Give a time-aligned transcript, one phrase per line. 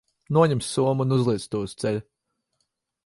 [0.37, 2.03] Noņem somu un uzliec to uz ceļa.